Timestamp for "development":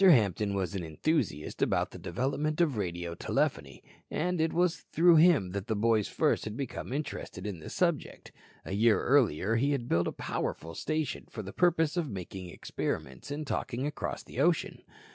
1.99-2.59